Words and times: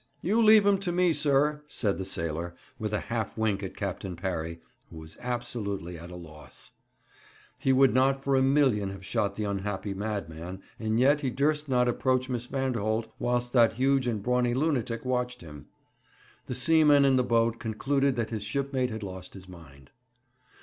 'You 0.23 0.41
leave 0.41 0.65
him 0.65 0.79
to 0.79 0.91
me, 0.91 1.13
sir,' 1.13 1.61
said 1.67 1.99
the 1.99 2.05
sailor, 2.05 2.55
with 2.79 2.91
a 2.91 3.01
half 3.01 3.37
wink 3.37 3.61
at 3.61 3.77
Captain 3.77 4.15
Parry, 4.15 4.59
who 4.89 4.97
was 4.97 5.15
absolutely 5.19 5.95
at 5.95 6.09
a 6.09 6.15
loss. 6.15 6.71
He 7.59 7.71
would 7.71 7.93
not 7.93 8.23
for 8.23 8.35
a 8.35 8.41
million 8.41 8.89
have 8.89 9.05
shot 9.05 9.35
the 9.35 9.43
unhappy 9.43 9.93
madman, 9.93 10.63
and 10.79 10.99
yet 10.99 11.21
he 11.21 11.29
durst 11.29 11.69
not 11.69 11.87
approach 11.87 12.29
Miss 12.29 12.47
Vanderholt 12.47 13.13
whilst 13.19 13.53
that 13.53 13.73
huge 13.73 14.07
and 14.07 14.23
brawny 14.23 14.55
lunatic 14.55 15.05
watched 15.05 15.41
him. 15.41 15.67
The 16.47 16.55
seaman 16.55 17.05
in 17.05 17.15
the 17.15 17.23
boat 17.23 17.59
concluded 17.59 18.15
that 18.15 18.31
his 18.31 18.41
shipmate 18.41 18.89
had 18.89 19.03
lost 19.03 19.35
his 19.35 19.47
mind. 19.47 19.91